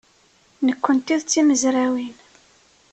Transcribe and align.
Nekkenti 0.67 1.15
d 1.21 1.23
timezrawin. 1.23 2.15